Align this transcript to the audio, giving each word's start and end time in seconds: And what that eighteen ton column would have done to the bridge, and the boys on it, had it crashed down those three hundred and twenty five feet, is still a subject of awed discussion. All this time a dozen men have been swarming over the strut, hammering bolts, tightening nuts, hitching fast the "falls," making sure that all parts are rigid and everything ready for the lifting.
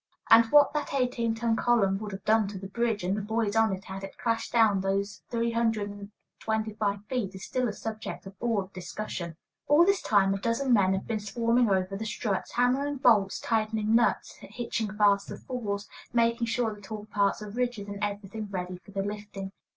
And 0.31 0.45
what 0.45 0.73
that 0.73 0.95
eighteen 0.95 1.35
ton 1.35 1.55
column 1.55 1.99
would 1.99 2.11
have 2.11 2.25
done 2.25 2.47
to 2.47 2.57
the 2.57 2.65
bridge, 2.65 3.03
and 3.03 3.15
the 3.15 3.21
boys 3.21 3.55
on 3.55 3.71
it, 3.71 3.85
had 3.85 4.03
it 4.03 4.17
crashed 4.17 4.51
down 4.51 4.81
those 4.81 5.21
three 5.29 5.51
hundred 5.51 5.91
and 5.91 6.09
twenty 6.39 6.73
five 6.73 7.05
feet, 7.05 7.35
is 7.35 7.45
still 7.45 7.67
a 7.67 7.71
subject 7.73 8.25
of 8.25 8.33
awed 8.39 8.73
discussion. 8.73 9.35
All 9.67 9.85
this 9.85 10.01
time 10.01 10.33
a 10.33 10.39
dozen 10.39 10.73
men 10.73 10.93
have 10.95 11.05
been 11.05 11.19
swarming 11.19 11.69
over 11.69 11.95
the 11.95 12.03
strut, 12.07 12.49
hammering 12.55 12.97
bolts, 12.97 13.39
tightening 13.39 13.93
nuts, 13.93 14.37
hitching 14.39 14.91
fast 14.97 15.27
the 15.27 15.37
"falls," 15.37 15.87
making 16.11 16.47
sure 16.47 16.73
that 16.73 16.91
all 16.91 17.05
parts 17.05 17.43
are 17.43 17.51
rigid 17.51 17.87
and 17.87 18.03
everything 18.03 18.47
ready 18.49 18.79
for 18.79 18.89
the 18.89 19.03
lifting. 19.03 19.51